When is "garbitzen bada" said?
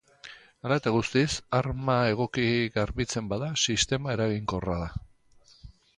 2.79-3.53